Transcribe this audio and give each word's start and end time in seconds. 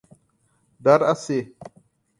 Dar 0.79 1.03
a 1.03 1.13
C 1.13 1.53